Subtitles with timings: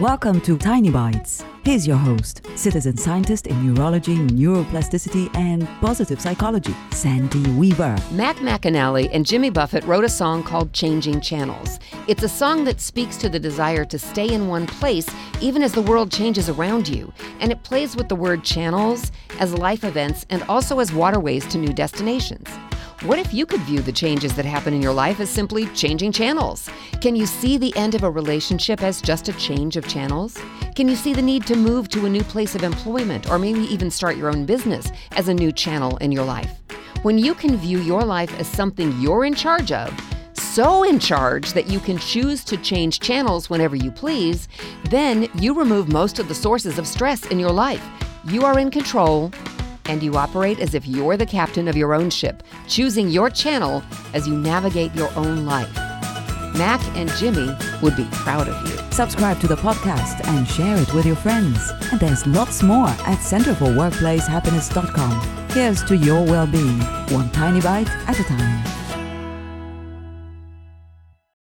[0.00, 1.42] Welcome to Tiny Bites.
[1.64, 7.96] Here's your host, citizen scientist in neurology, neuroplasticity, and positive psychology, Sandy Weaver.
[8.12, 11.80] Mac McAnally and Jimmy Buffett wrote a song called Changing Channels.
[12.08, 15.08] It's a song that speaks to the desire to stay in one place
[15.40, 17.10] even as the world changes around you.
[17.40, 21.56] And it plays with the word channels as life events and also as waterways to
[21.56, 22.50] new destinations.
[23.02, 26.12] What if you could view the changes that happen in your life as simply changing
[26.12, 26.70] channels?
[27.02, 30.38] Can you see the end of a relationship as just a change of channels?
[30.74, 33.60] Can you see the need to move to a new place of employment or maybe
[33.60, 36.50] even start your own business as a new channel in your life?
[37.02, 39.92] When you can view your life as something you're in charge of,
[40.32, 44.48] so in charge that you can choose to change channels whenever you please,
[44.88, 47.86] then you remove most of the sources of stress in your life.
[48.24, 49.32] You are in control
[49.88, 53.82] and you operate as if you're the captain of your own ship, choosing your channel
[54.14, 55.74] as you navigate your own life.
[56.56, 58.76] Mac and Jimmy would be proud of you.
[58.90, 61.70] Subscribe to the podcast and share it with your friends.
[61.92, 65.50] And there's lots more at centerforworkplacehappiness.com.
[65.50, 68.85] Here's to your well being, one tiny bite at a time.